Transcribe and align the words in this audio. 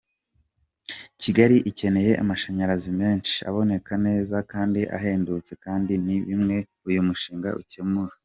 Kigali 1.21 1.57
ikeneye 1.69 2.11
amashanyazi 2.23 2.89
menshi, 3.01 3.35
aboneka 3.49 3.93
neza 4.05 4.35
kandi 4.51 4.81
ahendutse 4.97 5.51
kandi 5.63 5.93
ni 6.05 6.15
bimwe 6.27 6.57
uyu 6.87 7.01
mushinga 7.09 7.49
uzakemura.” 7.61 8.13